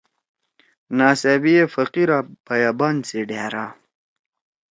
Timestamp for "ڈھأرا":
3.29-3.65